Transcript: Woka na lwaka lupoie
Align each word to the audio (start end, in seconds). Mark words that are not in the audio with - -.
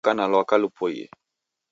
Woka 0.03 0.13
na 0.17 0.25
lwaka 0.31 0.55
lupoie 0.61 1.05